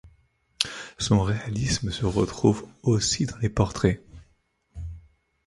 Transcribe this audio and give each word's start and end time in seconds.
Son 0.97 1.19
réalisme 1.21 1.91
se 1.91 2.05
retrouve 2.07 2.67
aussi 2.81 3.27
dans 3.27 3.37
les 3.37 3.49
portraits. 3.49 4.01